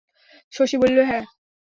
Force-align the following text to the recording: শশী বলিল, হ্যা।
শশী 0.53 0.75
বলিল, 0.81 0.99
হ্যা। 1.03 1.19